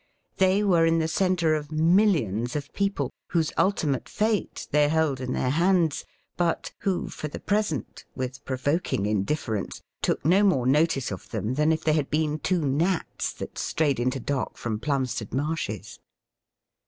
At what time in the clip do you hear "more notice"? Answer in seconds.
10.43-11.11